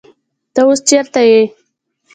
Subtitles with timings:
[0.53, 1.39] تۀ اوس چېرته يې؟